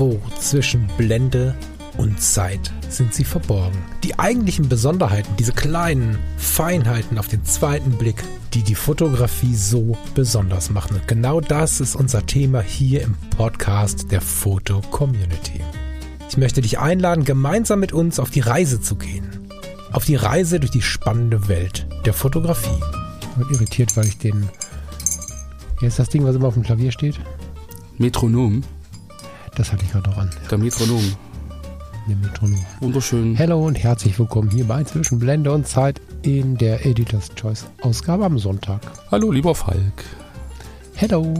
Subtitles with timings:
[0.00, 1.54] Irgendwo zwischen Blende
[1.98, 3.76] und Zeit sind sie verborgen.
[4.02, 8.24] Die eigentlichen Besonderheiten, diese kleinen Feinheiten auf den zweiten Blick,
[8.54, 10.96] die die Fotografie so besonders machen.
[10.96, 15.60] Und genau das ist unser Thema hier im Podcast der Foto Community.
[16.30, 19.50] Ich möchte dich einladen, gemeinsam mit uns auf die Reise zu gehen.
[19.92, 22.80] Auf die Reise durch die spannende Welt der Fotografie.
[23.20, 24.48] Ich bin irritiert, weil ich den.
[25.78, 27.20] Hier ist das Ding, was immer auf dem Klavier steht.
[27.98, 28.62] Metronom.
[29.60, 30.30] Das hatte ich gerade noch an.
[30.50, 31.04] Der Metronom.
[32.08, 32.64] Der Metronom.
[32.80, 33.38] Wunderschön.
[33.38, 38.24] Hallo und herzlich willkommen hier bei Zwischen Blende und Zeit in der Editor's Choice Ausgabe
[38.24, 38.80] am Sonntag.
[39.10, 40.06] Hallo, lieber Falk.
[40.94, 41.34] Hello.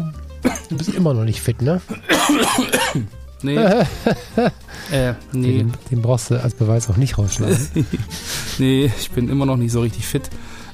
[0.68, 1.80] Du bist immer noch nicht fit, ne?
[3.42, 3.56] Nee.
[4.92, 5.56] äh, nee.
[5.56, 7.86] Den, den, brauchst du als Beweis auch nicht rausschneiden.
[8.58, 10.28] nee, ich bin immer noch nicht so richtig fit.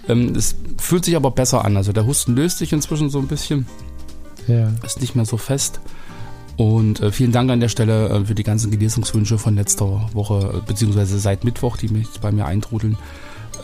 [0.08, 1.76] Ähm, es fühlt sich aber besser an.
[1.76, 3.68] Also der Husten löst sich inzwischen so ein bisschen.
[4.48, 4.72] Ja.
[4.84, 5.78] Ist nicht mehr so fest.
[6.56, 10.54] Und äh, vielen Dank an der Stelle äh, für die ganzen Genesungswünsche von letzter Woche,
[10.56, 12.96] äh, beziehungsweise seit Mittwoch, die mich bei mir eintrudeln.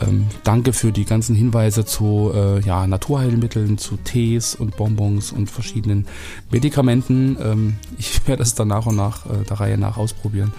[0.01, 5.49] Ähm, danke für die ganzen Hinweise zu äh, ja, Naturheilmitteln, zu Tees und Bonbons und
[5.49, 6.07] verschiedenen
[6.51, 7.37] Medikamenten.
[7.41, 10.53] Ähm, ich werde es dann nach und nach äh, der Reihe nach ausprobieren.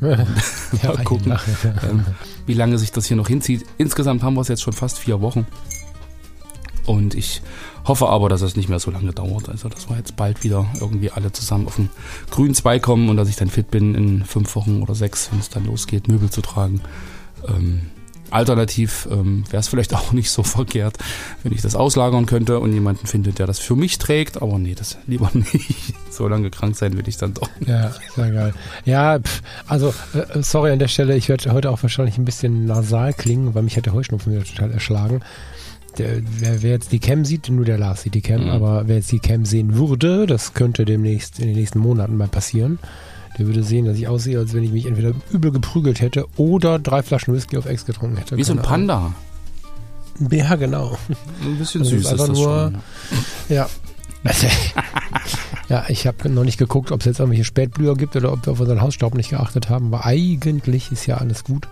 [0.00, 0.26] ja,
[0.82, 1.74] mal gucken, nach, ja.
[1.88, 2.04] ähm,
[2.46, 3.64] wie lange sich das hier noch hinzieht.
[3.78, 5.46] Insgesamt haben wir es jetzt schon fast vier Wochen.
[6.86, 7.42] Und ich
[7.84, 9.48] hoffe aber, dass es nicht mehr so lange dauert.
[9.48, 11.90] Also, dass wir jetzt bald wieder irgendwie alle zusammen auf den
[12.30, 15.40] grünen Zweig kommen und dass ich dann fit bin, in fünf Wochen oder sechs, wenn
[15.40, 16.80] es dann losgeht, Möbel zu tragen.
[17.46, 17.82] Ähm,
[18.30, 20.98] alternativ ähm, wäre es vielleicht auch nicht so verkehrt,
[21.42, 24.42] wenn ich das auslagern könnte und jemanden findet, der das für mich trägt.
[24.42, 25.94] Aber nee, das lieber nicht.
[26.10, 27.68] So lange krank sein will ich dann doch nicht.
[27.68, 28.54] Ja, sehr geil.
[28.84, 32.66] Ja, pff, also äh, sorry an der Stelle, ich werde heute auch wahrscheinlich ein bisschen
[32.66, 35.20] nasal klingen, weil mich hat der Heuschnupfen wieder total erschlagen
[35.98, 38.50] der, wer, wer, jetzt die Cam sieht, nur der Lars sieht die Cam, mhm.
[38.50, 42.28] aber wer jetzt die Cam sehen würde, das könnte demnächst in den nächsten Monaten mal
[42.28, 42.78] passieren.
[43.38, 46.78] Der würde sehen, dass ich aussehe, als wenn ich mich entweder übel geprügelt hätte oder
[46.78, 48.36] drei Flaschen Whisky auf Ex getrunken hätte.
[48.36, 49.12] Wie so ein Panda.
[50.30, 50.96] Ja, genau.
[51.42, 52.76] Ein bisschen also süß ist, ist das nur, schon.
[53.48, 53.68] Ja.
[55.68, 58.52] ja, ich habe noch nicht geguckt, ob es jetzt irgendwelche Spätblüher gibt oder ob wir
[58.52, 61.68] auf unseren Hausstaub nicht geachtet haben, aber eigentlich ist ja alles gut.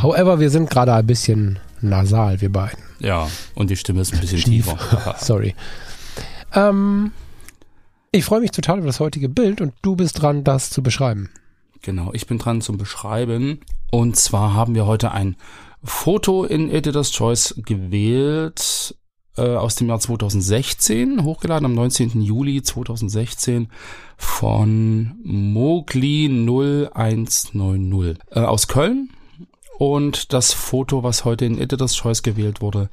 [0.00, 2.82] However, wir sind gerade ein bisschen nasal, wir beiden.
[2.98, 5.16] Ja, und die Stimme ist ein bisschen tiefer.
[5.18, 5.54] Sorry.
[6.54, 7.12] Ähm,
[8.12, 11.30] ich freue mich total über das heutige Bild und du bist dran, das zu beschreiben.
[11.82, 13.60] Genau, ich bin dran zum Beschreiben.
[13.90, 15.36] Und zwar haben wir heute ein
[15.84, 18.96] Foto in Editor's Choice gewählt
[19.36, 22.22] äh, aus dem Jahr 2016, hochgeladen am 19.
[22.22, 23.68] Juli 2016
[24.16, 27.54] von Mogli 0190
[28.30, 29.10] äh, aus Köln.
[29.78, 32.88] Und das Foto, was heute in Editor's Choice gewählt wurde,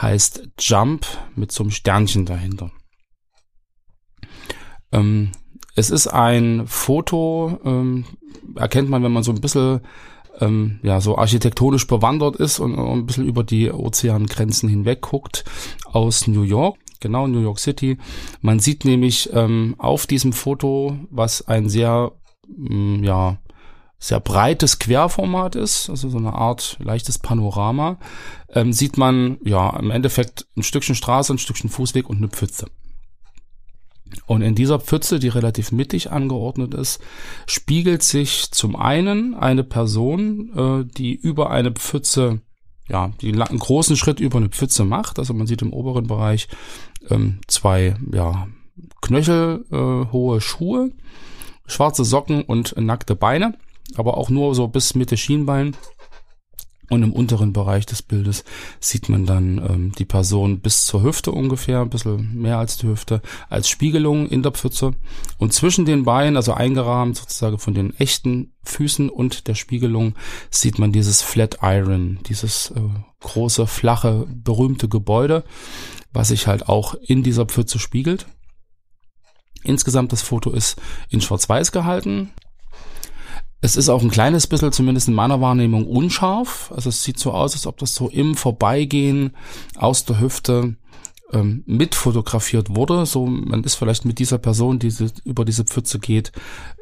[0.00, 1.04] heißt Jump
[1.34, 2.70] mit so einem Sternchen dahinter.
[4.92, 5.32] Ähm,
[5.74, 8.04] es ist ein Foto, ähm,
[8.54, 9.80] erkennt man, wenn man so ein bisschen
[10.40, 15.44] ähm, ja, so architektonisch bewandert ist und, ein bisschen über die Ozeangrenzen hinweg guckt
[15.86, 16.78] aus New York.
[17.00, 17.98] Genau, New York City.
[18.40, 22.12] Man sieht nämlich ähm, auf diesem Foto, was ein sehr,
[22.48, 23.38] mh, mm, ja,
[23.98, 27.98] sehr breites Querformat ist, also so eine Art leichtes Panorama,
[28.50, 32.66] ähm, sieht man ja im Endeffekt ein Stückchen Straße, ein Stückchen Fußweg und eine Pfütze.
[34.26, 37.00] Und in dieser Pfütze, die relativ mittig angeordnet ist,
[37.46, 42.40] spiegelt sich zum einen eine Person, äh, die über eine Pfütze,
[42.88, 45.18] ja, die einen großen Schritt über eine Pfütze macht.
[45.18, 46.48] Also man sieht im oberen Bereich
[47.10, 48.46] ähm, zwei, ja,
[49.02, 50.92] knöchelhohe äh, Schuhe,
[51.66, 53.58] schwarze Socken und nackte Beine
[53.96, 55.76] aber auch nur so bis Mitte Schienbein.
[56.90, 58.44] Und im unteren Bereich des Bildes
[58.80, 62.86] sieht man dann ähm, die Person bis zur Hüfte ungefähr, ein bisschen mehr als die
[62.86, 64.92] Hüfte, als Spiegelung in der Pfütze.
[65.36, 70.14] Und zwischen den Beinen, also eingerahmt sozusagen von den echten Füßen und der Spiegelung,
[70.50, 72.80] sieht man dieses Flatiron, dieses äh,
[73.20, 75.44] große, flache, berühmte Gebäude,
[76.14, 78.26] was sich halt auch in dieser Pfütze spiegelt.
[79.62, 80.80] Insgesamt das Foto ist
[81.10, 82.30] in Schwarz-Weiß gehalten.
[83.60, 86.70] Es ist auch ein kleines bisschen, zumindest in meiner Wahrnehmung, unscharf.
[86.74, 89.36] Also es sieht so aus, als ob das so im Vorbeigehen
[89.76, 90.76] aus der Hüfte
[91.32, 93.04] ähm, mitfotografiert wurde.
[93.04, 94.92] So, man ist vielleicht mit dieser Person, die
[95.24, 96.30] über diese Pfütze geht,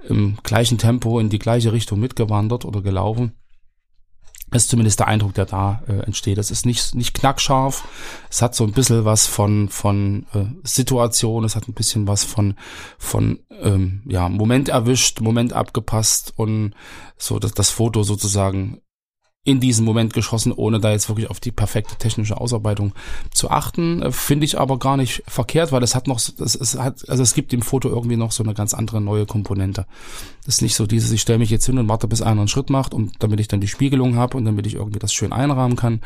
[0.08, 3.32] im gleichen Tempo in die gleiche Richtung mitgewandert oder gelaufen.
[4.51, 6.39] Das ist zumindest der Eindruck, der da äh, entsteht.
[6.39, 7.87] Es ist nicht, nicht knackscharf.
[8.31, 11.45] Es hat so ein bisschen was von, von äh, Situation.
[11.45, 12.55] Es hat ein bisschen was von,
[12.97, 16.75] von ähm, ja, Moment erwischt, Moment abgepasst und
[17.19, 18.81] so, dass das Foto sozusagen
[19.47, 22.93] in diesem Moment geschossen, ohne da jetzt wirklich auf die perfekte technische Ausarbeitung
[23.33, 24.03] zu achten.
[24.03, 27.23] Äh, finde ich aber gar nicht verkehrt, weil es hat noch, es, es hat, also
[27.23, 29.87] es gibt im Foto irgendwie noch so eine ganz andere neue Komponente.
[30.45, 32.49] Das ist nicht so dieses, ich stelle mich jetzt hin und warte, bis einer einen
[32.49, 35.33] Schritt macht und damit ich dann die Spiegelung habe und damit ich irgendwie das schön
[35.33, 36.01] einrahmen kann,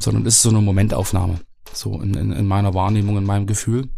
[0.00, 1.40] sondern es ist so eine Momentaufnahme.
[1.74, 3.90] So in, in, in meiner Wahrnehmung, in meinem Gefühl.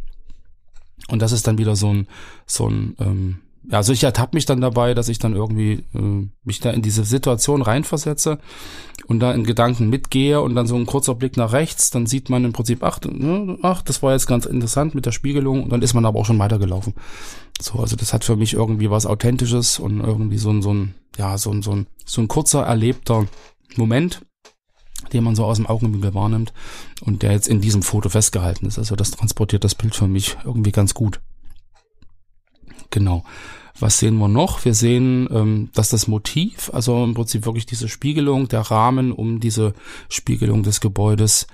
[1.07, 2.09] Und das ist dann wieder so ein,
[2.47, 3.39] so ein, ähm,
[3.71, 7.05] also ich ertappe mich dann dabei, dass ich dann irgendwie äh, mich da in diese
[7.05, 8.39] Situation reinversetze
[9.07, 12.31] und da in Gedanken mitgehe und dann so ein kurzer Blick nach rechts, dann sieht
[12.31, 15.71] man im Prinzip, ach, ne, ach, das war jetzt ganz interessant mit der Spiegelung und
[15.71, 16.95] dann ist man aber auch schon weitergelaufen.
[17.61, 20.95] So, also das hat für mich irgendwie was Authentisches und irgendwie so ein, so ein,
[21.17, 23.27] ja, so ein, so ein, so ein kurzer erlebter
[23.77, 24.23] Moment,
[25.13, 26.53] den man so aus dem Augenwinkel wahrnimmt
[27.03, 28.79] und der jetzt in diesem Foto festgehalten ist.
[28.79, 31.21] Also das transportiert das Bild für mich irgendwie ganz gut.
[32.91, 33.25] Genau.
[33.81, 34.65] Was sehen wir noch?
[34.65, 39.39] Wir sehen, ähm, dass das Motiv, also im Prinzip wirklich diese Spiegelung, der Rahmen um
[39.39, 39.73] diese
[40.09, 41.47] Spiegelung des Gebäudes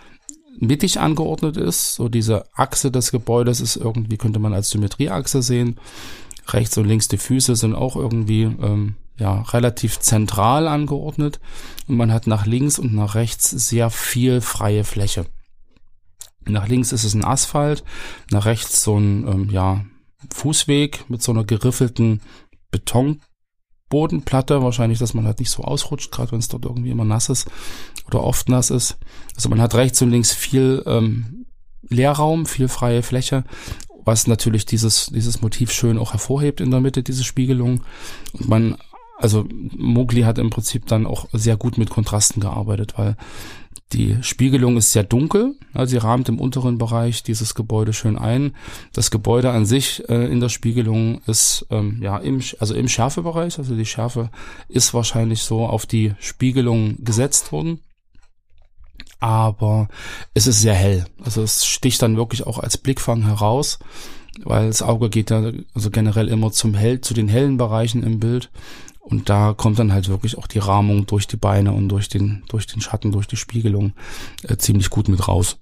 [0.59, 1.95] mittig angeordnet ist.
[1.95, 5.79] So diese Achse des Gebäudes ist irgendwie, könnte man als Symmetrieachse sehen.
[6.49, 11.41] Rechts und links die Füße sind auch irgendwie ähm, ja relativ zentral angeordnet
[11.87, 15.27] und man hat nach links und nach rechts sehr viel freie Fläche.
[16.47, 17.83] Nach links ist es ein Asphalt,
[18.31, 19.85] nach rechts so ein ähm, ja
[20.33, 22.21] Fußweg mit so einer geriffelten
[22.71, 24.63] Betonbodenplatte.
[24.63, 27.51] Wahrscheinlich, dass man halt nicht so ausrutscht, gerade wenn es dort irgendwie immer nass ist
[28.07, 28.97] oder oft nass ist.
[29.37, 31.47] Also man hat rechts und links viel ähm,
[31.89, 33.45] Leerraum, viel freie Fläche,
[34.05, 37.83] was natürlich dieses, dieses Motiv schön auch hervorhebt in der Mitte, diese Spiegelung.
[38.33, 38.77] Und man,
[39.19, 43.17] also Mowgli hat im Prinzip dann auch sehr gut mit Kontrasten gearbeitet, weil
[43.93, 45.55] die Spiegelung ist sehr dunkel.
[45.75, 48.57] Ja, sie rahmt im unteren Bereich dieses Gebäude schön ein.
[48.93, 53.59] Das Gebäude an sich äh, in der Spiegelung ist ähm, ja im, also im Schärfebereich.
[53.59, 54.31] Also die Schärfe
[54.69, 57.81] ist wahrscheinlich so auf die Spiegelung gesetzt worden.
[59.21, 59.89] Aber
[60.35, 61.07] es ist sehr hell.
[61.23, 63.79] Also es sticht dann wirklich auch als Blickfang heraus,
[64.43, 68.19] weil das Auge geht ja also generell immer zum hell, zu den hellen Bereichen im
[68.19, 68.51] Bild.
[69.05, 72.43] Und da kommt dann halt wirklich auch die Rahmung durch die Beine und durch den,
[72.49, 73.93] durch den Schatten, durch die Spiegelung
[74.43, 75.59] äh, ziemlich gut mit raus.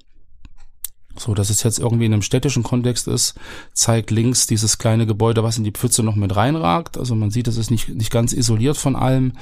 [1.19, 3.35] So, dass es jetzt irgendwie in einem städtischen Kontext ist,
[3.75, 6.97] zeigt links dieses kleine Gebäude, was in die Pfütze noch mit reinragt.
[6.97, 9.33] Also man sieht, es ist nicht, nicht ganz isoliert von allem,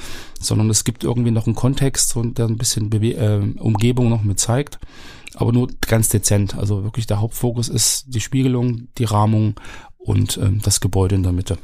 [0.40, 4.40] sondern es gibt irgendwie noch einen Kontext, der ein bisschen Bewe äh, Umgebung noch mit
[4.40, 4.78] zeigt.
[5.34, 6.56] Aber nur ganz dezent.
[6.56, 9.54] Also wirklich der Hauptfokus ist die Spiegelung, die Rahmung
[9.98, 11.58] und äh, das Gebäude in der Mitte.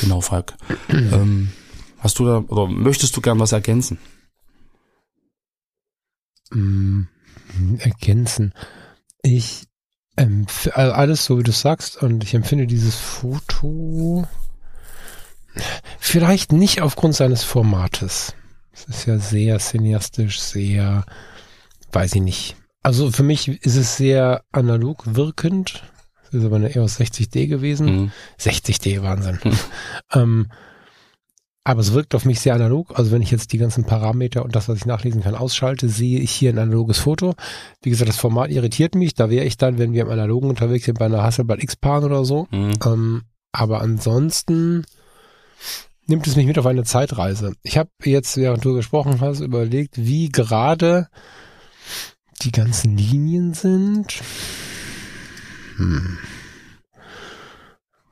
[0.00, 0.54] Genau, Falk.
[0.88, 1.52] ähm,
[1.98, 3.98] hast du da, oder möchtest du gern was ergänzen?
[6.50, 7.02] Mm,
[7.78, 8.54] ergänzen.
[9.22, 9.66] Ich,
[10.16, 14.26] ähm, alles so wie du sagst, und ich empfinde dieses Foto
[15.98, 18.34] vielleicht nicht aufgrund seines Formates.
[18.72, 21.04] Es ist ja sehr cineastisch, sehr,
[21.92, 22.56] weiß ich nicht.
[22.82, 25.82] Also für mich ist es sehr analog wirkend,
[26.30, 27.86] das ist aber eine EOS 60D gewesen.
[27.86, 28.12] Mhm.
[28.38, 29.38] 60D, Wahnsinn.
[29.44, 29.58] Mhm.
[30.12, 30.46] Ähm,
[31.62, 32.98] aber es wirkt auf mich sehr analog.
[32.98, 36.18] Also wenn ich jetzt die ganzen Parameter und das, was ich nachlesen kann, ausschalte, sehe
[36.18, 37.34] ich hier ein analoges Foto.
[37.82, 39.14] Wie gesagt, das Format irritiert mich.
[39.14, 42.24] Da wäre ich dann, wenn wir im Analogen unterwegs sind, bei einer Hasselblad X-Pan oder
[42.24, 42.48] so.
[42.50, 42.72] Mhm.
[42.84, 43.22] Ähm,
[43.52, 44.84] aber ansonsten
[46.06, 47.54] nimmt es mich mit auf eine Zeitreise.
[47.62, 51.08] Ich habe jetzt, während du gesprochen hast, überlegt, wie gerade
[52.42, 54.22] die ganzen Linien sind.
[55.80, 56.18] Hm.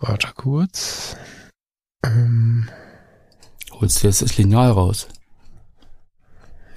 [0.00, 1.16] Warte kurz.
[2.02, 2.70] Ähm.
[3.72, 5.06] Holst du jetzt das Lineal raus?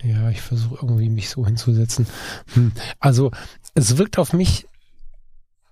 [0.04, 2.08] Ja, ich versuche irgendwie mich so hinzusetzen.
[2.54, 2.74] Hm.
[3.00, 3.32] Also,
[3.74, 4.68] es wirkt auf mich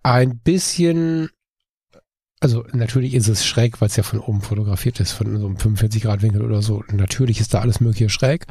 [0.04, 1.30] ein bisschen,
[2.40, 5.58] also natürlich ist es schräg, weil es ja von oben fotografiert ist, von so einem
[5.58, 6.86] 45 Grad Winkel oder so.
[6.94, 8.46] Natürlich ist da alles mögliche schräg,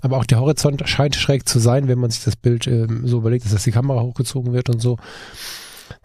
[0.00, 3.18] aber auch der Horizont scheint schräg zu sein, wenn man sich das Bild ähm, so
[3.18, 4.96] überlegt, dass die Kamera hochgezogen wird und so.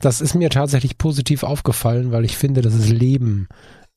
[0.01, 3.47] Das ist mir tatsächlich positiv aufgefallen, weil ich finde, dass es Leben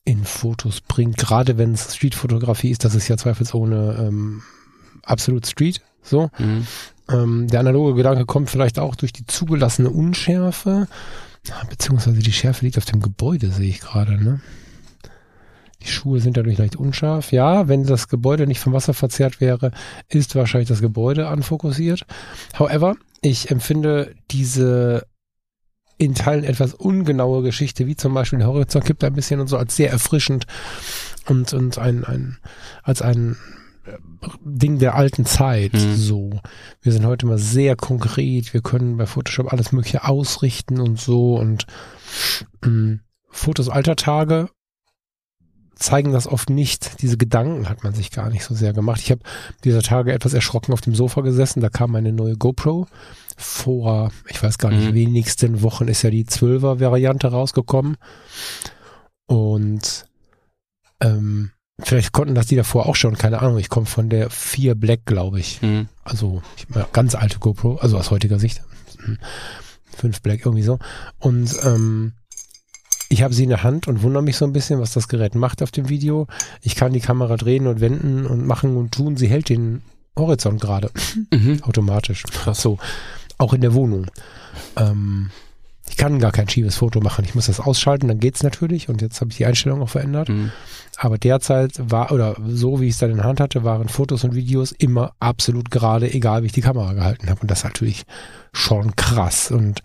[0.05, 4.41] in Fotos bringt, gerade wenn es Streetfotografie ist, das ist ja zweifelsohne ähm,
[5.03, 6.29] absolut Street, so.
[6.37, 6.67] Mhm.
[7.09, 10.87] Ähm, der analoge Gedanke kommt vielleicht auch durch die zugelassene Unschärfe,
[11.69, 14.41] beziehungsweise die Schärfe liegt auf dem Gebäude, sehe ich gerade, ne?
[15.81, 17.33] Die Schuhe sind dadurch leicht unscharf.
[17.33, 19.71] Ja, wenn das Gebäude nicht vom Wasser verzerrt wäre,
[20.07, 22.05] ist wahrscheinlich das Gebäude anfokussiert.
[22.57, 25.05] However, ich empfinde diese
[26.03, 29.57] in Teilen etwas ungenaue Geschichte, wie zum Beispiel der Horizont gibt ein bisschen und so
[29.57, 30.45] als sehr erfrischend
[31.27, 32.37] und, und ein, ein,
[32.83, 33.37] als ein
[34.43, 35.95] Ding der alten Zeit, mhm.
[35.95, 36.39] so.
[36.81, 41.35] Wir sind heute mal sehr konkret, wir können bei Photoshop alles mögliche ausrichten und so
[41.35, 41.65] und
[42.61, 44.49] mh, mm, Fotos alter Tage
[45.75, 47.01] zeigen das oft nicht.
[47.01, 49.01] Diese Gedanken hat man sich gar nicht so sehr gemacht.
[49.01, 49.21] Ich habe
[49.63, 51.61] dieser Tage etwas erschrocken auf dem Sofa gesessen.
[51.61, 52.87] Da kam eine neue GoPro.
[53.35, 54.93] Vor, ich weiß gar nicht, mhm.
[54.93, 57.97] wenigsten Wochen ist ja die 12er Variante rausgekommen.
[59.25, 60.05] Und
[61.01, 63.57] ähm, vielleicht konnten das die davor auch schon, keine Ahnung.
[63.57, 65.61] Ich komme von der 4 Black, glaube ich.
[65.61, 65.89] Mhm.
[66.03, 68.61] Also ich, ganz alte GoPro, also aus heutiger Sicht.
[69.97, 70.79] 5 Black, irgendwie so.
[71.19, 72.13] Und ähm,
[73.13, 75.35] ich habe sie in der Hand und wundere mich so ein bisschen, was das Gerät
[75.35, 76.25] macht auf dem Video.
[76.61, 79.17] Ich kann die Kamera drehen und wenden und machen und tun.
[79.17, 79.83] Sie hält den
[80.17, 80.89] Horizont gerade.
[81.31, 81.61] Mhm.
[81.63, 82.23] Automatisch.
[82.23, 82.59] Krass.
[82.59, 82.79] So.
[83.37, 84.07] Auch in der Wohnung.
[84.77, 85.29] Ähm,
[85.87, 87.23] ich kann gar kein schiefes Foto machen.
[87.23, 88.89] Ich muss das ausschalten, dann geht's natürlich.
[88.89, 90.29] Und jetzt habe ich die Einstellung auch verändert.
[90.29, 90.51] Mhm.
[90.97, 94.23] Aber derzeit war, oder so wie ich es dann in der Hand hatte, waren Fotos
[94.23, 97.41] und Videos immer absolut gerade, egal wie ich die Kamera gehalten habe.
[97.41, 98.05] Und das ist natürlich
[98.53, 99.51] schon krass.
[99.51, 99.83] Und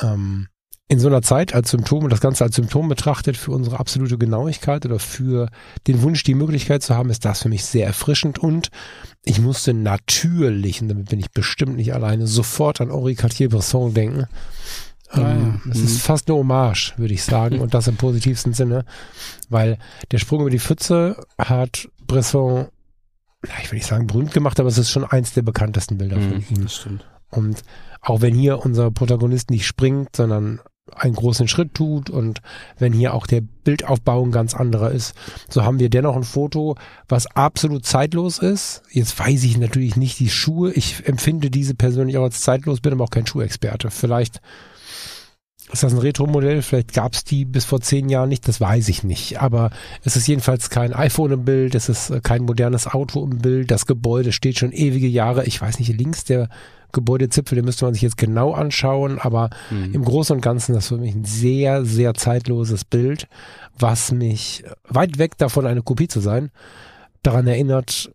[0.00, 0.48] ähm,
[0.88, 4.18] in so einer Zeit als Symptom und das Ganze als Symptom betrachtet für unsere absolute
[4.18, 5.48] Genauigkeit oder für
[5.88, 8.70] den Wunsch, die Möglichkeit zu haben, ist das für mich sehr erfrischend und
[9.24, 14.26] ich musste natürlich, und damit bin ich bestimmt nicht alleine, sofort an Henri Cartier-Bresson denken.
[15.08, 15.72] Ah, ähm, ja.
[15.72, 15.98] Es ist mhm.
[15.98, 18.84] fast eine Hommage, würde ich sagen, und das im positivsten Sinne,
[19.48, 19.78] weil
[20.12, 22.68] der Sprung über die Pfütze hat Bresson,
[23.62, 26.42] ich will nicht sagen berühmt gemacht, aber es ist schon eins der bekanntesten Bilder mhm,
[26.42, 26.62] von ihm.
[26.62, 27.04] Das stimmt.
[27.30, 27.64] Und
[28.00, 30.60] auch wenn hier unser Protagonist nicht springt, sondern
[30.94, 32.40] einen großen Schritt tut und
[32.78, 35.14] wenn hier auch der Bildaufbau ein ganz anderer ist,
[35.48, 36.76] so haben wir dennoch ein Foto,
[37.08, 38.82] was absolut zeitlos ist.
[38.90, 40.72] Jetzt weiß ich natürlich nicht die Schuhe.
[40.72, 43.90] Ich empfinde diese persönlich auch als zeitlos, bin aber auch kein Schuhexperte.
[43.90, 44.40] Vielleicht
[45.72, 46.62] ist das ein Retro-Modell?
[46.62, 49.40] Vielleicht gab es die bis vor zehn Jahren nicht, das weiß ich nicht.
[49.40, 49.70] Aber
[50.04, 53.86] es ist jedenfalls kein iPhone im Bild, es ist kein modernes Auto im Bild, das
[53.86, 55.44] Gebäude steht schon ewige Jahre.
[55.44, 56.48] Ich weiß nicht, links der
[56.96, 59.94] Gebäudezipfel, den müsste man sich jetzt genau anschauen, aber mhm.
[59.94, 63.28] im Großen und Ganzen das für mich ein sehr, sehr zeitloses Bild,
[63.78, 66.50] was mich weit weg davon eine Kopie zu sein,
[67.22, 68.10] daran erinnert,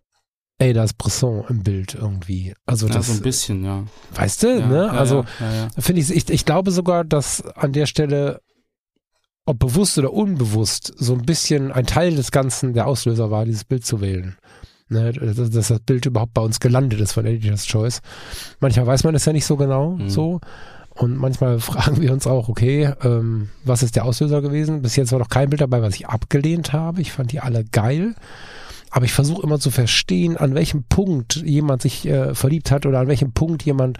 [0.57, 2.53] ey, da ist Bresson im Bild irgendwie.
[2.65, 3.85] Also ja, das, so ein bisschen, ja.
[4.15, 4.85] Weißt du, ja, ne?
[4.87, 5.23] Ja, also
[5.77, 8.41] finde ich, ich, ich glaube sogar, dass an der Stelle
[9.45, 13.63] ob bewusst oder unbewusst, so ein bisschen ein Teil des Ganzen der Auslöser war, dieses
[13.63, 14.37] Bild zu wählen
[14.91, 18.01] ne, dass, dass, das Bild überhaupt bei uns gelandet ist von Editor's Choice.
[18.59, 20.09] Manchmal weiß man es ja nicht so genau mhm.
[20.09, 20.41] so.
[20.93, 24.81] Und manchmal fragen wir uns auch, okay, ähm, was ist der Auslöser gewesen?
[24.81, 27.01] Bis jetzt war noch kein Bild dabei, was ich abgelehnt habe.
[27.01, 28.15] Ich fand die alle geil.
[28.93, 32.99] Aber ich versuche immer zu verstehen, an welchem Punkt jemand sich äh, verliebt hat oder
[32.99, 33.97] an welchem Punkt jemand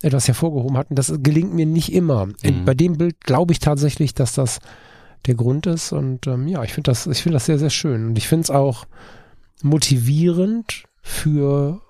[0.00, 0.88] etwas hervorgehoben hat.
[0.88, 2.26] Und das gelingt mir nicht immer.
[2.26, 2.64] Mhm.
[2.64, 4.60] Bei dem Bild glaube ich tatsächlich, dass das
[5.26, 5.92] der Grund ist.
[5.92, 8.08] Und ähm, ja, ich finde das, ich finde das sehr, sehr schön.
[8.08, 8.86] Und ich finde es auch
[9.64, 11.80] motivierend für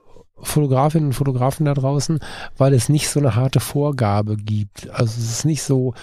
[0.43, 2.21] Fotografinnen und Fotografen da draußen,
[2.57, 4.89] weil es nicht so eine harte Vorgabe gibt.
[4.91, 5.95] Also es ist nicht so,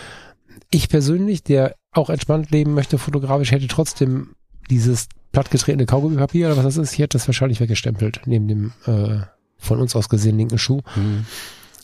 [0.70, 4.36] ich persönlich, der auch entspannt leben möchte fotografisch, hätte trotzdem
[4.70, 9.20] dieses plattgetretene Kaugummipapier oder was das ist, ich hätte das wahrscheinlich weggestempelt, neben dem äh,
[9.58, 10.82] von uns aus gesehen linken Schuh.
[10.96, 11.26] Mhm.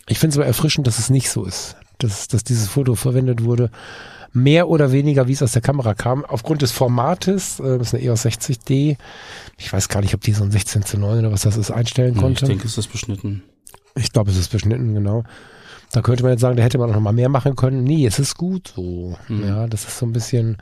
[0.08, 3.44] Ich finde es aber erfrischend, dass es nicht so ist, dass, dass dieses Foto verwendet
[3.44, 3.72] wurde,
[4.34, 6.26] mehr oder weniger, wie es aus der Kamera kam.
[6.26, 8.98] Aufgrund des Formates, äh, das ist eine EOS 60D,
[9.58, 11.72] ich weiß gar nicht, ob die so ein 16 zu 9 oder was das ist,
[11.72, 12.46] einstellen konnte.
[12.46, 13.44] Ich denke, es ist beschnitten.
[13.96, 15.24] Ich glaube, es ist beschnitten, genau.
[15.92, 17.84] Da könnte man jetzt sagen, da hätte man noch mal mehr machen können.
[17.84, 19.16] Nee, es ist gut so.
[19.28, 19.48] Mhm.
[19.48, 20.58] Ja, das ist so ein bisschen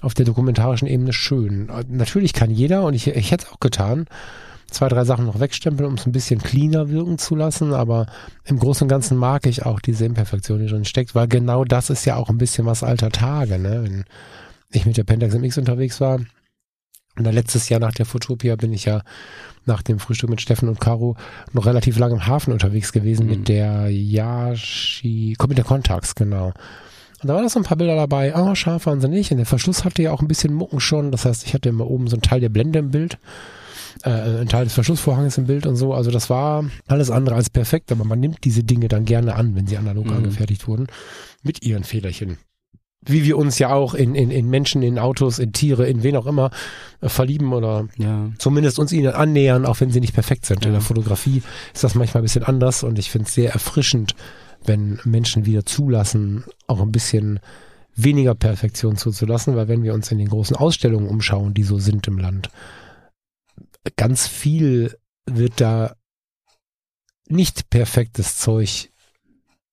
[0.00, 1.68] auf der dokumentarischen Ebene schön.
[1.88, 4.06] Natürlich kann jeder, und ich, ich hätte es auch getan,
[4.70, 8.06] zwei, drei Sachen noch wegstempeln, um es ein bisschen cleaner wirken zu lassen, aber
[8.44, 11.90] im Großen und Ganzen mag ich auch diese Imperfektion, die drin steckt, weil genau das
[11.90, 13.82] ist ja auch ein bisschen was alter Tage, ne?
[13.84, 14.04] Wenn
[14.70, 16.20] ich mit der Pentax MX unterwegs war,
[17.18, 19.02] und dann letztes Jahr nach der Fotopia bin ich ja
[19.66, 21.16] nach dem Frühstück mit Steffen und Caro
[21.52, 23.30] noch relativ lange im Hafen unterwegs gewesen mhm.
[23.30, 26.52] mit der Yashi, komm mit der Contax, genau.
[27.20, 28.36] Und da waren noch so ein paar Bilder dabei.
[28.36, 29.32] Ah, oh, scharf waren sie nicht.
[29.32, 31.10] Und der Verschluss hatte ja auch ein bisschen Mucken schon.
[31.10, 33.18] Das heißt, ich hatte immer oben so einen Teil der Blende im Bild
[34.04, 35.94] äh, ein Teil des Verschlussvorhangs im Bild und so.
[35.94, 39.54] Also das war alles andere als perfekt, aber man nimmt diese Dinge dann gerne an,
[39.54, 40.14] wenn sie analog mhm.
[40.14, 40.86] angefertigt wurden,
[41.42, 42.38] mit ihren Fehlerchen.
[43.04, 46.16] Wie wir uns ja auch in, in, in Menschen, in Autos, in Tiere, in wen
[46.16, 46.50] auch immer
[47.00, 48.30] äh, verlieben oder ja.
[48.38, 50.62] zumindest uns ihnen annähern, auch wenn sie nicht perfekt sind.
[50.62, 50.68] Ja.
[50.68, 51.42] In der Fotografie
[51.72, 54.14] ist das manchmal ein bisschen anders und ich finde es sehr erfrischend,
[54.64, 57.38] wenn Menschen wieder zulassen, auch ein bisschen
[57.98, 62.06] weniger Perfektion zuzulassen, weil wenn wir uns in den großen Ausstellungen umschauen, die so sind
[62.06, 62.48] im Land,
[63.96, 65.94] ganz viel wird da
[67.28, 68.90] nicht perfektes Zeug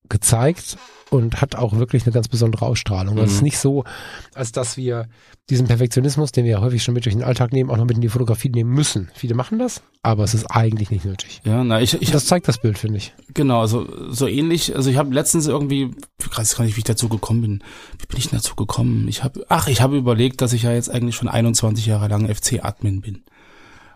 [0.09, 0.77] gezeigt
[1.09, 3.17] und hat auch wirklich eine ganz besondere Ausstrahlung.
[3.17, 3.45] Es ist Mhm.
[3.45, 3.85] nicht so,
[4.35, 5.07] als dass wir
[5.49, 7.95] diesen Perfektionismus, den wir ja häufig schon mit durch den Alltag nehmen, auch noch mit
[7.95, 9.09] in die Fotografie nehmen müssen.
[9.15, 11.41] Viele machen das, aber es ist eigentlich nicht nötig.
[11.43, 13.13] Ja, na, ich, ich Das zeigt das Bild, finde ich.
[13.33, 14.75] Genau, also so ähnlich.
[14.75, 17.63] Also ich habe letztens irgendwie, ich weiß gar nicht, wie ich dazu gekommen bin.
[17.99, 19.07] Wie bin ich denn dazu gekommen?
[19.07, 22.27] Ich habe, ach, ich habe überlegt, dass ich ja jetzt eigentlich schon 21 Jahre lang
[22.27, 23.23] FC-Admin bin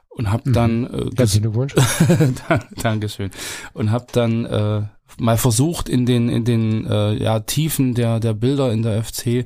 [0.09, 1.75] und habe dann äh, Herzlichen Glückwunsch.
[2.81, 3.31] Dankeschön
[3.73, 4.81] und habe dann äh,
[5.17, 9.45] mal versucht in den in den äh, ja Tiefen der der Bilder in der FC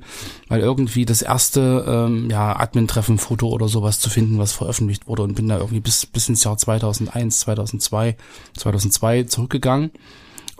[0.50, 5.24] mal irgendwie das erste ähm, ja Admin-Treffen Foto oder sowas zu finden, was veröffentlicht wurde
[5.24, 8.18] und bin da irgendwie bis bis ins Jahr 2001, 2002,
[8.58, 9.92] 2002 zurückgegangen.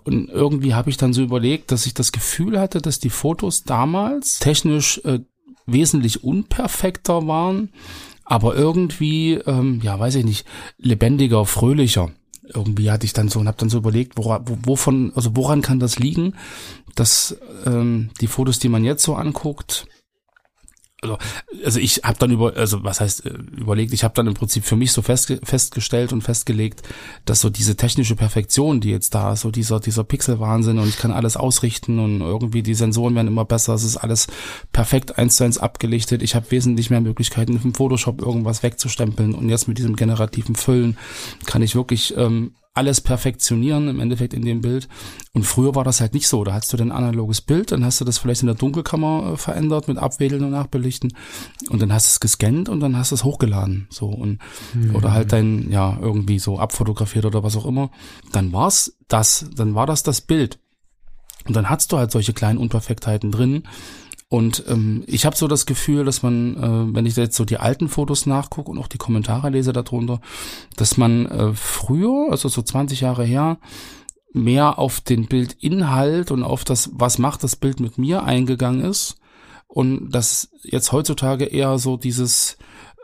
[0.06, 3.64] Und irgendwie habe ich dann so überlegt, dass ich das Gefühl hatte, dass die Fotos
[3.64, 5.20] damals technisch äh,
[5.66, 7.70] wesentlich unperfekter waren,
[8.26, 12.12] aber irgendwie, ähm, ja, weiß ich nicht, lebendiger, fröhlicher.
[12.46, 15.62] Irgendwie hatte ich dann so und habe dann so überlegt, wora, wo, wovon, also woran
[15.62, 16.36] kann das liegen,
[16.96, 19.88] dass ähm, die Fotos, die man jetzt so anguckt,
[21.04, 21.18] also,
[21.64, 24.64] also ich habe dann über, also was heißt äh, überlegt, ich habe dann im Prinzip
[24.64, 26.82] für mich so festge festgestellt und festgelegt,
[27.26, 30.98] dass so diese technische Perfektion, die jetzt da ist, so dieser dieser Pixelwahnsinn und ich
[30.98, 34.28] kann alles ausrichten und irgendwie die Sensoren werden immer besser, es ist alles
[34.72, 36.24] perfekt eins zu eins abgelichtet.
[36.24, 40.98] Ich habe wesentlich mehr Möglichkeiten im Photoshop irgendwas wegzustempeln und jetzt mit diesem generativen Füllen
[41.46, 44.88] kann ich wirklich ähm, alles perfektionieren im Endeffekt in dem Bild.
[45.34, 46.44] Und früher war das halt nicht so.
[46.44, 49.34] Da hast du dann ein analoges Bild, dann hast du das vielleicht in der Dunkelkammer
[49.34, 51.14] äh, verändert mit Abwedeln und Nachbelichten
[51.70, 53.88] und dann hast du es gescannt und dann hast du es hochgeladen.
[53.90, 54.40] So und
[54.94, 57.92] oder halt dein, ja, irgendwie so abfotografiert oder was auch immer.
[58.32, 60.60] Dann war's das, dann war das das Bild.
[61.46, 63.64] Und dann hast du halt solche kleinen Unperfektheiten drin.
[64.34, 67.60] Und ähm, ich habe so das Gefühl, dass man, äh, wenn ich jetzt so die
[67.60, 70.22] alten Fotos nachgucke und auch die Kommentare lese darunter,
[70.76, 73.60] dass man äh, früher, also so 20 Jahre her,
[74.34, 79.18] mehr auf den Bildinhalt und auf das, was macht das Bild mit mir eingegangen ist.
[79.68, 82.58] Und dass jetzt heutzutage eher so dieses,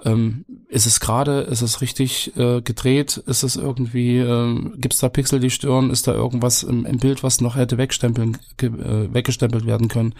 [0.05, 4.99] ähm, ist es gerade, ist es richtig äh, gedreht, ist es irgendwie, äh, gibt es
[4.99, 8.69] da Pixel, die stören, ist da irgendwas im, im Bild, was noch hätte wegstempeln, ge,
[8.69, 10.13] äh, weggestempelt werden können,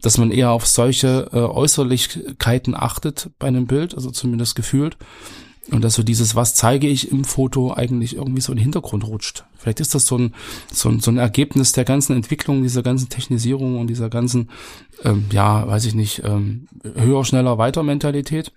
[0.00, 4.96] dass man eher auf solche äh, Äußerlichkeiten achtet bei einem Bild, also zumindest gefühlt.
[5.70, 9.04] Und dass so dieses, was zeige ich im Foto, eigentlich irgendwie so in den Hintergrund
[9.04, 9.44] rutscht.
[9.58, 10.32] Vielleicht ist das so ein,
[10.72, 14.50] so ein, so ein Ergebnis der ganzen Entwicklung, dieser ganzen Technisierung und dieser ganzen,
[15.02, 18.52] ähm, ja, weiß ich nicht, ähm, höher, schneller, weiter Mentalität.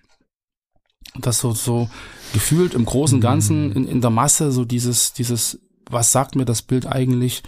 [1.16, 1.90] Dass so, so
[2.34, 6.46] gefühlt im großen und Ganzen, in, in der Masse, so dieses, dieses, was sagt mir
[6.46, 7.44] das Bild eigentlich,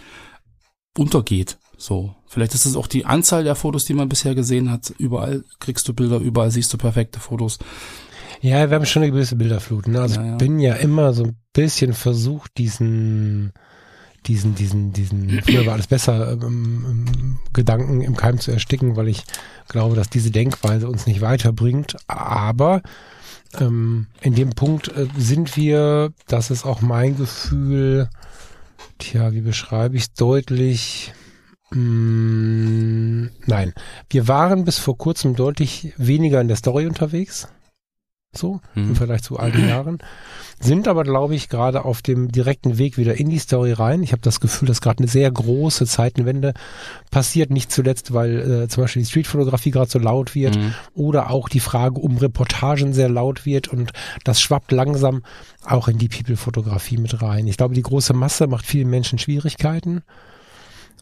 [0.96, 1.58] untergeht.
[1.76, 2.14] So.
[2.26, 4.92] Vielleicht ist es auch die Anzahl der Fotos, die man bisher gesehen hat.
[4.98, 7.58] Überall kriegst du Bilder, überall siehst du perfekte Fotos.
[8.40, 9.86] Ja, wir haben schon eine gewisse Bilderflut.
[9.86, 10.00] Ne?
[10.00, 10.32] Also Ja, ja.
[10.32, 13.52] ich bin ja immer so ein bisschen versucht, diesen,
[14.26, 19.08] diesen, diesen, diesen, früher war alles besser, ähm, ähm, Gedanken im Keim zu ersticken, weil
[19.08, 19.24] ich
[19.68, 21.96] glaube, dass diese Denkweise uns nicht weiterbringt.
[22.08, 22.82] Aber
[23.60, 28.08] ähm, in dem Punkt äh, sind wir, das ist auch mein Gefühl,
[28.98, 31.12] tja, wie beschreibe ich es deutlich?
[31.70, 33.72] Mm, nein,
[34.10, 37.48] wir waren bis vor kurzem deutlich weniger in der Story unterwegs.
[38.34, 38.94] So, im Mhm.
[38.96, 39.98] Vergleich zu all den Jahren.
[40.58, 44.02] Sind aber, glaube ich, gerade auf dem direkten Weg wieder in die Story rein.
[44.02, 46.54] Ich habe das Gefühl, dass gerade eine sehr große Zeitenwende
[47.10, 47.50] passiert.
[47.50, 50.72] Nicht zuletzt, weil äh, zum Beispiel die Streetfotografie gerade so laut wird Mhm.
[50.94, 53.92] oder auch die Frage um Reportagen sehr laut wird und
[54.24, 55.22] das schwappt langsam
[55.66, 57.46] auch in die People-Fotografie mit rein.
[57.48, 60.04] Ich glaube, die große Masse macht vielen Menschen Schwierigkeiten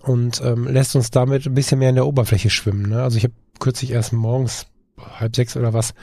[0.03, 2.89] und ähm, lässt uns damit ein bisschen mehr in der Oberfläche schwimmen.
[2.89, 3.01] Ne?
[3.05, 4.67] Also ich habe kürzlich erst morgens
[5.21, 5.95] halb sechs oder was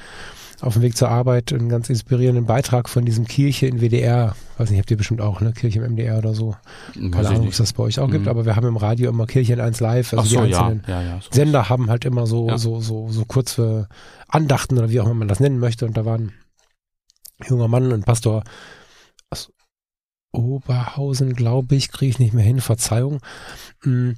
[0.62, 4.70] auf dem Weg zur Arbeit einen ganz inspirierenden Beitrag von diesem Kirche in WDR, weiß
[4.72, 5.54] nicht, habt ihr bestimmt auch, ne?
[5.54, 6.56] Kirche im MDR oder so.
[6.96, 8.30] Weiß Keine Ahnung, ob es das bei euch auch gibt, Mhm.
[8.30, 10.84] aber wir haben im Radio immer Kirche in 1 live, also so, die ja, einzelnen
[10.88, 11.22] ja, ja.
[11.22, 11.30] So.
[11.32, 12.58] Sender haben halt immer so, Ja.
[12.58, 13.88] so, so, so kurze
[14.28, 15.86] Andachten oder wie auch immer man das nennen möchte.
[15.86, 16.32] Und da war ein
[17.48, 18.43] junger Mann, ein Pastor
[19.30, 19.52] aus
[20.32, 23.20] Oberhausen, glaube ich, kriege ich nicht mehr hin, Verzeihung.
[23.84, 24.12] Mm,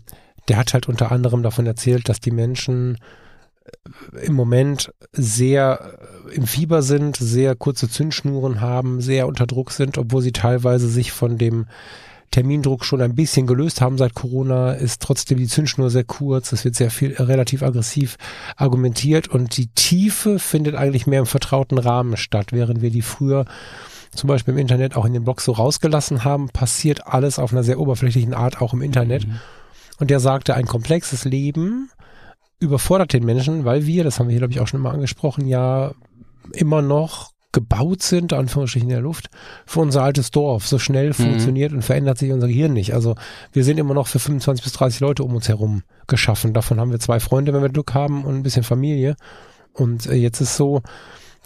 [0.47, 2.97] Der hat halt unter anderem davon erzählt, dass die Menschen
[4.21, 5.97] im Moment sehr
[6.29, 10.87] äh, im Fieber sind, sehr kurze Zündschnuren haben, sehr unter Druck sind, obwohl sie teilweise
[10.87, 11.67] sich von dem
[12.31, 16.63] Termindruck schon ein bisschen gelöst haben seit Corona, ist trotzdem die Zündschnur sehr kurz, es
[16.63, 18.17] wird sehr viel relativ aggressiv
[18.55, 23.45] argumentiert und die Tiefe findet eigentlich mehr im vertrauten Rahmen statt, während wir die früher
[24.13, 27.63] zum Beispiel im Internet auch in den Blogs so rausgelassen haben, passiert alles auf einer
[27.63, 29.27] sehr oberflächlichen Art auch im Internet.
[29.27, 29.39] Mhm.
[29.99, 31.89] Und der sagte, ein komplexes Leben
[32.59, 35.47] überfordert den Menschen, weil wir, das haben wir hier glaube ich auch schon mal angesprochen,
[35.47, 35.93] ja
[36.53, 39.29] immer noch gebaut sind, Anführungsstrichen in der Luft,
[39.65, 40.67] für unser altes Dorf.
[40.67, 41.13] So schnell mhm.
[41.13, 42.93] funktioniert und verändert sich unser Gehirn nicht.
[42.93, 43.15] Also
[43.53, 46.53] wir sind immer noch für 25 bis 30 Leute um uns herum geschaffen.
[46.53, 49.15] Davon haben wir zwei Freunde, wenn wir Glück haben und ein bisschen Familie.
[49.73, 50.83] Und äh, jetzt ist so,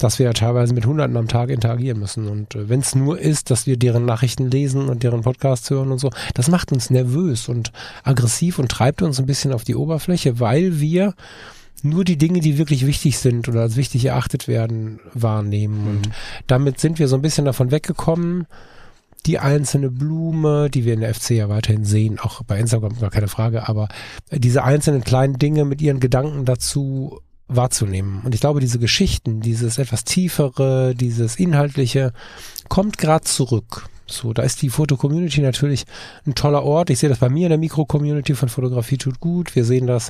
[0.04, 2.28] dass wir ja teilweise mit Hunderten am Tag interagieren müssen.
[2.28, 5.92] Und äh, wenn es nur ist, dass wir deren Nachrichten lesen und deren Podcasts hören
[5.92, 7.72] und so, das macht uns nervös und
[8.04, 11.14] aggressiv und treibt uns ein bisschen auf die Oberfläche, weil wir
[11.84, 15.82] nur die Dinge, die wirklich wichtig sind oder als wichtig erachtet werden, wahrnehmen.
[15.84, 15.90] Mhm.
[15.90, 16.10] Und
[16.48, 18.48] damit sind wir so ein bisschen davon weggekommen,
[19.26, 23.10] die einzelne Blume, die wir in der FC ja weiterhin sehen, auch bei Instagram gar
[23.10, 23.88] keine Frage, aber
[24.32, 28.22] diese einzelnen kleinen Dinge mit ihren Gedanken dazu wahrzunehmen.
[28.24, 32.14] Und ich glaube, diese Geschichten, dieses etwas tiefere, dieses inhaltliche,
[32.70, 33.90] kommt gerade zurück.
[34.06, 35.86] So, da ist die Foto-Community natürlich
[36.26, 36.90] ein toller Ort.
[36.90, 39.56] Ich sehe das bei mir in der Mikro-Community von Fotografie tut gut.
[39.56, 40.10] Wir sehen das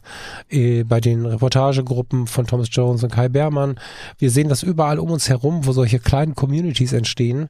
[0.49, 3.79] äh, bei den Reportagegruppen von Thomas Jones und Kai Beermann.
[4.17, 7.49] Wir sehen das überall um uns herum, wo solche kleinen Communities entstehen,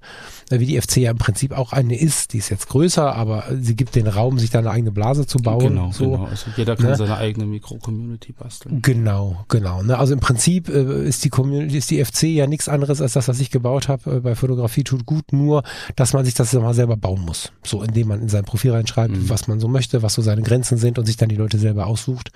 [0.49, 2.33] äh, wie die FC ja im Prinzip auch eine ist.
[2.33, 5.37] Die ist jetzt größer, aber sie gibt den Raum, sich da eine eigene Blase zu
[5.37, 5.59] bauen.
[5.59, 6.25] Genau, so, genau.
[6.25, 6.95] Also jeder kann ne?
[6.97, 8.81] seine eigene Mikro-Community basteln.
[8.81, 9.81] Genau, genau.
[9.81, 9.97] Ne?
[9.97, 13.29] Also im Prinzip äh, ist die Community, ist die FC ja nichts anderes als das,
[13.29, 15.63] was ich gebaut habe äh, bei Fotografie tut gut, nur
[15.95, 17.51] dass man sich das mal selber bauen muss.
[17.63, 19.29] So, indem man in sein Profil reinschreibt, mhm.
[19.29, 21.87] was man so möchte, was so seine Grenzen sind und sich dann die Leute selber
[21.87, 22.31] aussucht,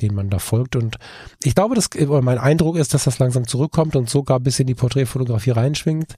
[0.00, 0.76] denen man da folgt.
[0.76, 0.96] Und
[1.42, 4.66] ich glaube, dass, oder mein Eindruck ist, dass das langsam zurückkommt und sogar bis in
[4.66, 6.14] die Porträtfotografie reinschwingt,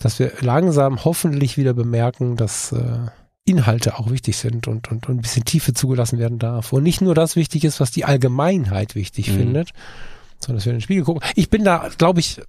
[0.00, 3.06] dass wir langsam hoffentlich wieder bemerken, dass äh,
[3.44, 6.72] Inhalte auch wichtig sind und, und, und ein bisschen Tiefe zugelassen werden darf.
[6.72, 9.36] Und nicht nur das wichtig ist, was die Allgemeinheit wichtig mhm.
[9.36, 9.70] findet,
[10.44, 11.22] sondern dass wir in den Spiegel gucken.
[11.34, 12.40] Ich bin da, glaube ich,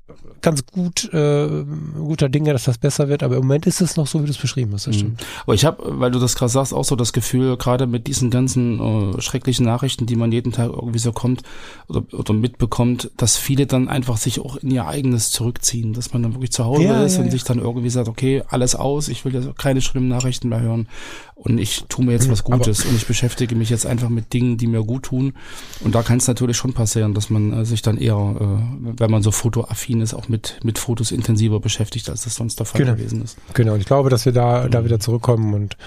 [0.41, 4.07] ganz gut äh, guter Dinge, dass das besser wird, aber im Moment ist es noch
[4.07, 4.87] so, wie du es beschrieben hast.
[4.87, 4.99] Das mhm.
[4.99, 5.25] stimmt.
[5.43, 8.29] Aber ich habe, weil du das gerade sagst, auch so das Gefühl, gerade mit diesen
[8.29, 8.79] ganzen
[9.17, 11.41] äh, schrecklichen Nachrichten, die man jeden Tag irgendwie so kommt
[11.87, 16.23] oder, oder mitbekommt, dass viele dann einfach sich auch in ihr eigenes zurückziehen, dass man
[16.23, 17.31] dann wirklich zu Hause ja, ist ja, und ja.
[17.31, 20.87] sich dann irgendwie sagt, okay, alles aus, ich will jetzt keine schlimmen Nachrichten mehr hören
[21.35, 24.31] und ich tue mir jetzt was Gutes aber und ich beschäftige mich jetzt einfach mit
[24.31, 25.33] Dingen, die mir gut tun.
[25.81, 29.11] Und da kann es natürlich schon passieren, dass man äh, sich dann eher, äh, wenn
[29.11, 32.81] man so fotoaffin ist, auch mit, mit Fotos intensiver beschäftigt, als das sonst der Fall
[32.81, 32.95] genau.
[32.95, 33.37] gewesen ist.
[33.53, 35.77] Genau, und ich glaube, dass wir da, da wieder zurückkommen und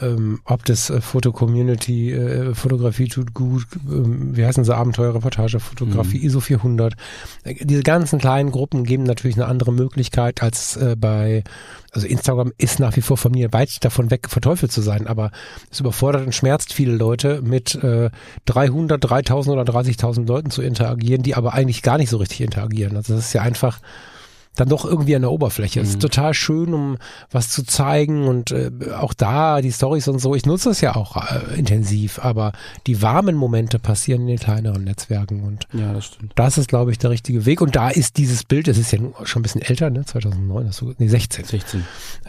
[0.00, 6.18] ähm, ob das äh, Foto-Community, äh, Fotografie tut gut, ähm, wie heißen sie, Abenteuerreportage, Fotografie,
[6.18, 6.24] mhm.
[6.24, 6.94] ISO 400.
[7.44, 11.44] Äh, diese ganzen kleinen Gruppen geben natürlich eine andere Möglichkeit als äh, bei,
[11.92, 15.30] also Instagram ist nach wie vor von mir weit davon weg, verteufelt zu sein, aber
[15.70, 18.10] es überfordert und schmerzt viele Leute, mit äh,
[18.46, 22.96] 300, 3000 oder 30.000 Leuten zu interagieren, die aber eigentlich gar nicht so richtig interagieren.
[22.96, 23.78] Also das ist ja einfach
[24.56, 25.80] dann doch irgendwie an der Oberfläche.
[25.80, 26.00] Es ist mhm.
[26.00, 26.96] total schön, um
[27.30, 30.34] was zu zeigen und äh, auch da die Stories und so.
[30.34, 32.52] Ich nutze es ja auch äh, intensiv, aber
[32.86, 36.32] die warmen Momente passieren in den kleineren Netzwerken und ja, das stimmt.
[36.36, 37.60] Das ist, glaube ich, der richtige Weg.
[37.60, 40.04] Und da ist dieses Bild, es ist ja schon ein bisschen älter, ne?
[40.04, 41.44] 2009, hast du, nee, 16.
[41.44, 41.84] 16.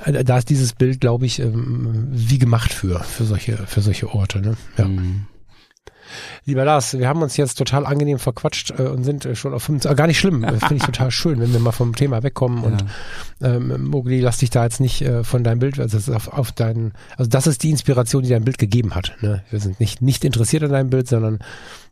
[0.06, 4.14] Äh, da ist dieses Bild, glaube ich, ähm, wie gemacht für für solche für solche
[4.14, 4.40] Orte.
[4.40, 4.58] Ne?
[4.78, 4.86] Ja.
[4.86, 5.28] Mhm.
[6.46, 9.64] Lieber Lars, wir haben uns jetzt total angenehm verquatscht äh, und sind äh, schon auf
[9.64, 12.64] 25, äh, gar nicht schlimm, finde ich total schön, wenn wir mal vom Thema wegkommen
[12.64, 12.70] ja.
[12.70, 12.86] und
[13.42, 16.28] ähm, Mogli, lass dich da jetzt nicht äh, von deinem Bild, also das ist auf,
[16.28, 19.16] auf dein, also das ist die Inspiration, die dein Bild gegeben hat.
[19.22, 19.44] Ne?
[19.50, 21.40] Wir sind nicht, nicht interessiert an deinem Bild, sondern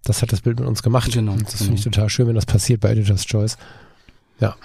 [0.04, 1.12] das hat das Bild mit uns gemacht.
[1.12, 1.34] Genau.
[1.34, 1.64] Und das genau.
[1.66, 3.58] finde ich total schön, wenn das passiert bei Editor's Choice.
[4.40, 4.56] Ja.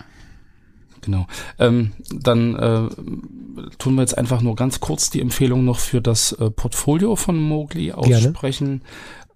[1.01, 1.27] Genau.
[1.59, 6.33] Ähm, dann äh, tun wir jetzt einfach nur ganz kurz die Empfehlung noch für das
[6.33, 8.67] äh, Portfolio von Mowgli aussprechen.
[8.67, 8.81] Gerne.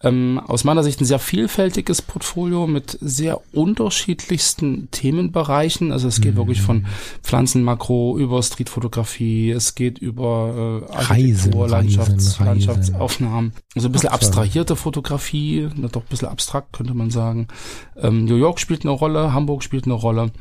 [0.02, 5.92] Ähm, aus meiner Sicht ein sehr vielfältiges Portfolio mit sehr unterschiedlichsten Themenbereichen.
[5.92, 6.38] Also es geht mhm.
[6.38, 6.86] wirklich von
[7.22, 13.52] Pflanzenmakro über Streetfotografie, es geht über äh, Architektur, Landschafts Reisen, Landschaftsaufnahmen.
[13.74, 17.48] Also ein bisschen abstrahierte Fotografie, doch ein bisschen abstrakt könnte man sagen.
[17.96, 20.32] Ähm, New York spielt eine Rolle, Hamburg spielt eine Rolle.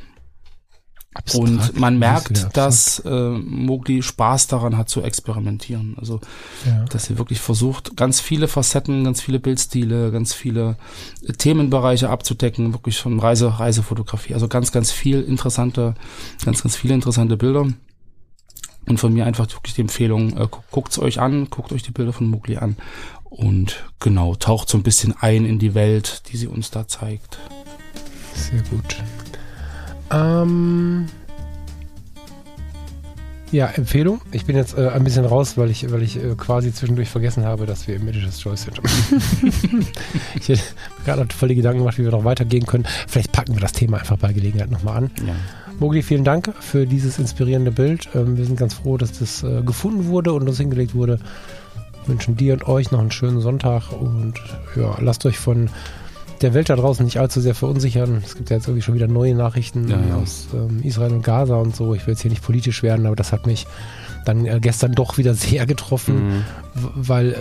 [1.14, 5.96] Abstrakt, und man merkt, dass äh, Mowgli Spaß daran hat zu experimentieren.
[6.00, 6.22] Also,
[6.66, 6.86] ja.
[6.86, 10.78] dass sie wirklich versucht, ganz viele Facetten, ganz viele Bildstile, ganz viele
[11.28, 14.34] äh, Themenbereiche abzudecken, wirklich von Reise, Reisefotografie.
[14.34, 15.96] Also ganz, ganz viel interessante,
[16.46, 17.68] ganz, ganz viele interessante Bilder.
[18.88, 22.14] Und von mir einfach wirklich die Empfehlung, äh, guckt's euch an, guckt euch die Bilder
[22.14, 22.78] von Mowgli an
[23.32, 27.38] und genau, taucht so ein bisschen ein in die Welt, die sie uns da zeigt.
[28.34, 28.98] Sehr gut.
[30.12, 31.08] Ähm
[33.52, 34.22] ja, Empfehlung.
[34.32, 37.46] Ich bin jetzt äh, ein bisschen raus, weil ich, weil ich äh, quasi zwischendurch vergessen
[37.46, 38.80] habe, dass wir im Editor's Choice sind.
[40.36, 40.62] ich hätte
[41.04, 42.86] gerade völlig Gedanken gemacht, wie wir noch weitergehen können.
[43.08, 45.12] Vielleicht packen wir das Thema einfach bei Gelegenheit nochmal an.
[45.28, 45.36] Ja.
[45.80, 48.08] Mogli, vielen Dank für dieses inspirierende Bild.
[48.16, 51.20] Ähm, wir sind ganz froh, dass das äh, gefunden wurde und uns hingelegt wurde.
[52.06, 54.36] Wir wünschen dir und euch noch einen schönen Sonntag und
[54.78, 55.70] ja, lasst euch von
[56.42, 58.22] der Welt da draußen nicht allzu sehr verunsichern.
[58.26, 60.16] Es gibt ja jetzt irgendwie schon wieder neue Nachrichten Ja, ja.
[60.16, 61.94] aus ähm, Israel und Gaza und so.
[61.94, 63.68] Ich will jetzt hier nicht politisch werden, aber das hat mich
[64.26, 66.44] dann äh, gestern doch wieder sehr getroffen, Mhm.
[66.96, 67.36] weil äh,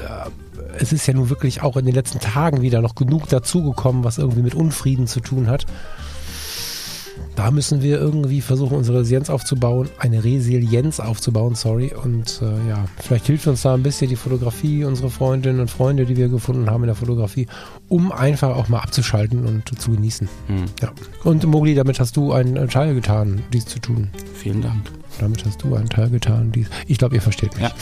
[0.78, 4.18] es ist ja nun wirklich auch in den letzten Tagen wieder noch genug dazugekommen, was
[4.18, 5.66] irgendwie mit Unfrieden zu tun hat.
[7.37, 11.92] Da müssen wir irgendwie versuchen, unsere Resilienz aufzubauen, eine Resilienz aufzubauen, sorry.
[11.94, 16.04] Und äh, ja, vielleicht hilft uns da ein bisschen die Fotografie, unsere Freundinnen und Freunde,
[16.04, 17.46] die wir gefunden haben in der Fotografie,
[17.88, 20.28] um einfach auch mal abzuschalten und zu genießen.
[20.48, 20.64] Mhm.
[20.83, 20.92] Ja.
[21.24, 24.11] Und Mogli, damit hast du einen Teil getan, dies zu tun.
[24.35, 24.90] Vielen Dank.
[25.18, 26.68] Damit hast du einen Teil getan, dies.
[26.87, 27.62] Ich glaube, ihr versteht mich.
[27.62, 27.72] Ja.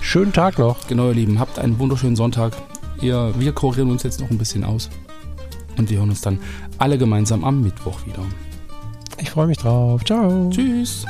[0.00, 0.86] Schönen Tag noch.
[0.86, 2.52] Genau, ihr Lieben, habt einen wunderschönen Sonntag.
[3.00, 4.90] Ihr, wir kurieren uns jetzt noch ein bisschen aus.
[5.76, 6.38] Und wir hören uns dann
[6.78, 8.24] alle gemeinsam am Mittwoch wieder.
[9.18, 10.04] Ich freue mich drauf.
[10.04, 10.50] Ciao.
[10.50, 11.06] Tschüss.